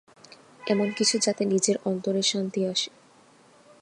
এমন 0.67 0.87
কিছু 0.97 1.15
যাতে 1.17 1.43
নিজের 1.45 1.77
অন্তরে 1.85 2.21
শান্তি 2.21 2.61
আসে। 2.65 2.89